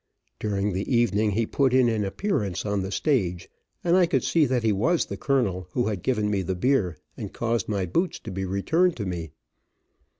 [0.39, 3.47] During the evening he put in an appearance on the stage,
[3.83, 6.97] and I could see that he was the colonel who had given me the beer,
[7.15, 9.29] and caused my boots to be returned to me.